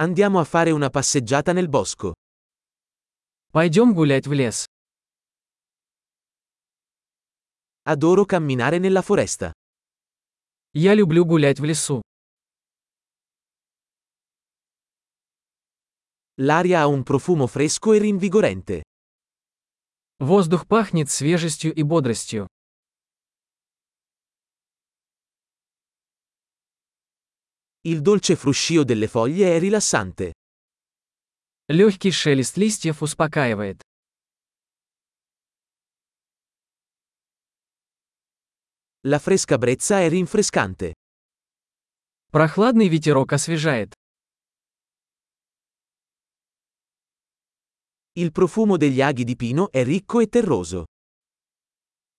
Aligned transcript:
Andiamo 0.00 0.38
a 0.38 0.44
fare 0.44 0.70
una 0.70 0.90
passeggiata 0.90 1.52
nel 1.52 1.68
bosco. 1.68 2.12
Пойдем 3.50 3.94
гулять 3.94 4.28
в 4.28 4.32
лес. 4.32 4.64
Adoro 7.82 8.24
camminare 8.24 8.78
nella 8.78 9.02
foresta. 9.02 9.50
Я 10.74 10.94
люблю 10.94 11.24
гулять 11.24 11.58
в 11.58 11.64
лесу. 11.64 12.00
L'aria 16.36 16.82
ha 16.82 16.86
un 16.86 17.02
profumo 17.02 17.48
fresco 17.48 17.92
e 17.92 17.98
rinvigorente. 17.98 18.82
Воздух 20.20 20.68
пахнет 20.68 21.10
свежестью 21.10 21.74
и 21.74 21.82
бодростью. 21.82 22.46
Il 27.85 28.01
dolce 28.01 28.35
fruscio 28.35 28.83
delle 28.83 29.07
foglie 29.07 29.55
è 29.55 29.59
rilassante. 29.59 30.33
Легкий 31.67 32.11
шелест 32.11 32.55
листьев 32.57 33.01
успокаивает. 33.01 33.81
La 39.05 39.19
fresca 39.19 39.57
brezza 39.57 39.99
è 39.99 40.07
rinfrescante. 40.07 40.93
Прохладный 42.31 42.87
ветерок 42.87 43.33
освежает. 43.33 43.93
Il 48.15 48.31
profumo 48.31 48.77
degli 48.77 49.01
aghi 49.01 49.23
di 49.23 49.35
pino 49.35 49.71
è 49.71 49.83
ricco 49.83 50.19
e 50.19 50.27
terroso. 50.27 50.85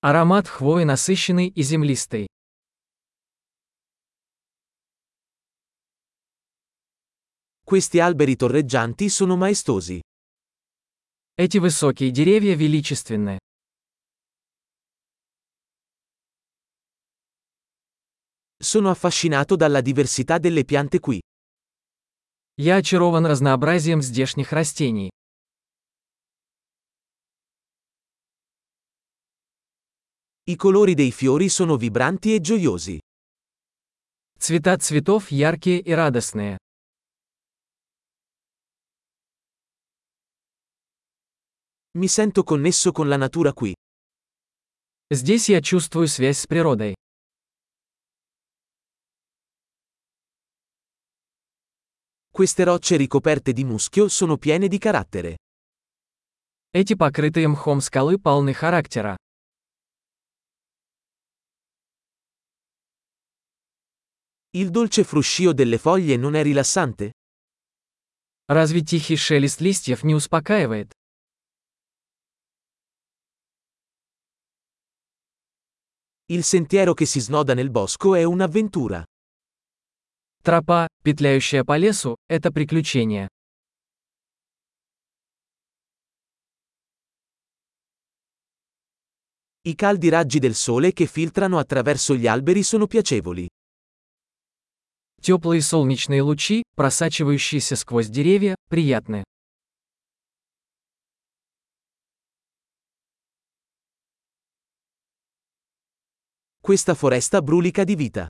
Аромат 0.00 0.46
хвои 0.46 0.84
насыщенный 0.84 1.46
и 1.46 1.62
землистый. 1.62 2.26
Questi 7.68 7.98
alberi 7.98 8.36
torreggianti 8.36 9.08
sono 9.08 9.36
maestosi. 9.36 10.00
Эти 11.36 11.58
высокие 11.58 12.10
деревья 12.10 12.54
величественны. 12.54 13.38
Sono 18.62 18.90
affascinato 18.90 19.56
dalla 19.56 19.80
diversità 19.80 20.38
delle 20.38 20.64
piante 20.64 21.00
qui. 21.00 21.20
Я 22.56 22.76
очарован 22.76 23.26
разнообразием 23.26 24.00
здешних 24.00 24.52
растений. 24.52 25.10
I 30.46 30.56
colori 30.56 30.94
dei 30.94 31.10
fiori 31.10 31.48
sono 31.48 31.76
vibranti 31.76 32.34
e 32.34 32.40
gioiosi. 32.40 33.00
Цвета 34.38 34.78
цветов 34.78 35.30
яркие 35.30 35.80
и 35.80 35.92
радостные. 35.92 36.58
Mi 41.96 42.08
sento 42.08 42.42
connesso 42.42 42.92
con 42.92 43.08
la 43.08 43.16
natura 43.16 43.52
qui. 43.52 43.72
Здесь 45.10 45.48
я 45.48 45.60
чувствую 45.62 46.08
связь 46.08 46.40
с 46.40 46.46
природой. 46.46 46.94
Queste 52.30 52.64
rocce 52.64 52.96
ricoperte 52.96 53.52
di 53.52 53.62
muschio 53.62 54.08
sono 54.08 54.38
piene 54.38 54.66
di 54.66 54.78
carattere. 54.78 55.36
Эти 56.72 56.96
покрытые 56.96 57.46
мхом 57.46 57.80
скалы 57.80 58.18
полны 58.18 58.52
характера. 58.52 59.16
Il 64.50 64.70
dolce 64.70 65.04
fruscio 65.04 65.52
delle 65.52 65.78
foglie 65.78 66.16
non 66.16 66.34
è 66.34 66.42
rilassante? 66.42 67.12
Разве 68.48 68.80
тихий 68.80 69.16
шелест 69.16 69.60
листьев 69.60 70.02
не 70.02 70.14
успокаивает? 70.14 70.92
Il 76.28 76.42
sentiero 76.42 76.94
che 76.94 77.04
si 77.04 77.20
snoda 77.20 77.52
nel 77.52 77.70
bosco 77.70 78.14
è 78.14 78.24
un'avventura. 78.24 79.04
Тропа, 80.42 80.88
петляющая 81.02 81.64
по 81.64 81.76
лесу, 81.76 82.16
это 82.28 82.50
приключение. 82.50 83.28
I 89.66 89.74
caldi 89.74 90.08
raggi 90.08 90.38
del 90.38 90.54
sole 90.54 90.94
che 90.94 91.04
filtrano 91.04 91.58
attraverso 91.58 92.14
gli 92.14 92.26
alberi 92.26 92.62
sono 92.62 92.86
piacevoli. 92.86 93.46
Теплые 95.20 95.60
солнечные 95.60 96.22
лучи, 96.22 96.62
просачивающиеся 96.74 97.76
сквозь 97.76 98.08
деревья, 98.08 98.54
приятны. 98.68 99.24
Questa 106.60 106.94
foresta 106.94 107.42
brulica 107.42 107.84
di 107.84 107.94
vita. 107.94 108.28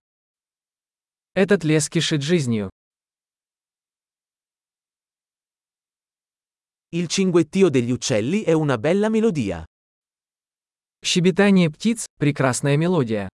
Этот 1.35 1.65
лес 1.65 1.89
кишит 1.89 2.23
жизнью. 2.23 2.71
Il 6.91 7.09
cinguettio 7.09 7.71
degli 7.71 7.91
uccelli 7.91 8.43
è 8.43 8.53
una 8.53 8.79
bella 8.79 9.09
melodia. 9.09 9.65
Щебетание 11.05 11.71
птиц – 11.71 12.19
прекрасная 12.19 12.77
мелодия. 12.77 13.29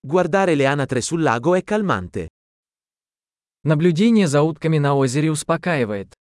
Guardare 0.00 0.54
le 0.54 0.66
anatre 0.66 1.00
sul 1.00 1.22
lago 1.22 1.54
è 1.54 1.62
calmante. 1.62 2.28
Наблюдение 3.64 4.26
за 4.26 4.42
утками 4.42 4.78
на 4.78 4.94
озере 4.94 5.30
успокаивает. 5.30 6.14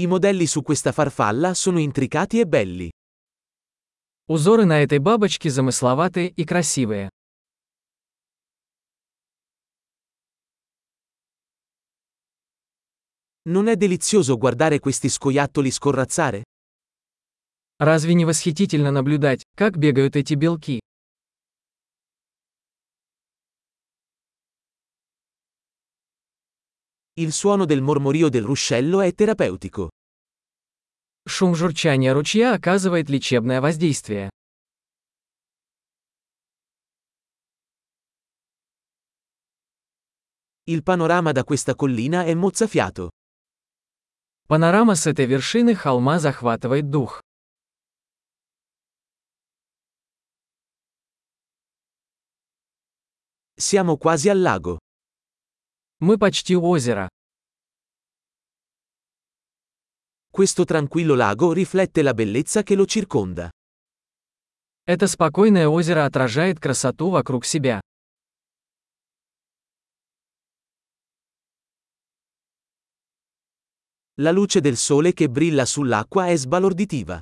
I 0.00 0.06
modelli 0.06 0.46
su 0.46 0.62
questa 0.62 0.92
farfalla 0.92 1.54
sono 1.54 1.80
intricati 1.80 2.38
e 2.38 2.46
belli. 2.46 2.90
Узоры 4.28 4.64
на 4.64 4.80
этой 4.80 4.98
бабочке 4.98 5.50
замысловатые 5.50 6.28
и 6.28 6.44
красивые. 6.44 7.08
Non 13.48 13.66
è 13.66 13.76
delizioso 13.76 14.36
guardare 14.36 14.78
questi 14.78 15.08
scoiattoli 15.08 15.70
scorrazzare? 15.70 16.42
Разве 17.78 18.14
не 18.14 18.24
восхитительно 18.24 18.90
наблюдать, 18.90 19.42
как 19.56 19.78
бегают 19.78 20.16
эти 20.16 20.34
белки? 20.34 20.80
Il 27.14 27.32
suono 27.32 27.64
del 27.64 27.82
mormorio 27.82 28.28
del 28.28 28.44
ruscello 28.44 29.00
è 29.00 29.12
terapeutico. 29.12 29.90
Шум 31.26 31.54
журчания 31.54 32.12
ручья 32.14 32.54
оказывает 32.54 33.10
лечебное 33.10 33.60
воздействие. 33.60 34.30
Il 40.66 40.82
panorama 40.82 41.32
da 41.32 41.44
questa 41.44 41.74
collina 41.74 42.24
è 42.24 42.34
mozzafiato. 42.34 43.10
Панорама 44.48 44.94
с 44.94 45.06
этой 45.06 45.26
вершины 45.26 45.74
холма 45.74 46.18
захватывает 46.18 46.88
дух. 46.88 47.22
Siamo 53.58 53.98
quasi 53.98 54.28
al 54.28 54.40
lago. 54.40 54.78
Мы 56.05 56.17
почти 56.17 56.53
у 56.57 56.65
озера. 56.65 57.07
Questo 60.29 60.65
tranquillo 60.65 61.15
lago 61.15 61.53
riflette 61.53 62.01
la 62.01 62.13
bellezza 62.13 62.61
che 62.61 62.75
lo 62.75 62.85
circonda. 62.85 63.49
Это 64.85 65.07
спокойное 65.07 65.69
озеро 65.69 66.03
отражает 66.03 66.59
красоту 66.59 67.09
вокруг 67.09 67.45
себя. 67.45 67.79
La 74.17 74.31
luce 74.31 74.59
del 74.59 74.75
sole 74.75 75.13
che 75.13 75.29
brilla 75.29 75.65
sull'acqua 75.65 76.27
è 76.27 76.35
sbalorditiva. 76.35 77.21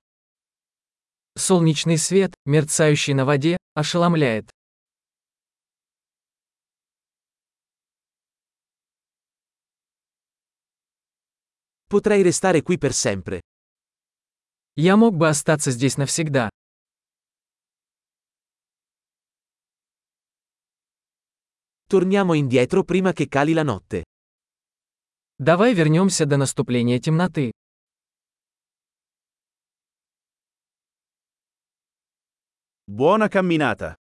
Солнечный 1.38 2.00
свет, 2.00 2.34
мерцающий 2.45 3.13
на 3.13 3.25
воде, 3.25 3.57
ошеломляет. 3.75 4.50
Potrei 11.91 12.23
restare 12.23 12.62
qui 12.62 12.79
per 12.79 12.93
sempre. 12.93 13.41
Я 14.75 14.97
мог 14.97 15.17
бы 15.17 15.29
остаться 15.29 15.71
здесь 15.71 15.97
навсегда. 15.97 16.50
Torniamo 21.88 22.35
indietro 22.35 22.83
prima 22.85 23.12
che 23.12 23.29
cali 23.29 23.53
la 23.53 23.62
notte. 23.62 24.05
Давай 25.38 25.75
вернемся 25.75 26.27
до 26.27 26.37
наступления 26.37 26.99
темноты. 26.99 27.53
Buona 32.87 33.29
camminata. 33.29 33.97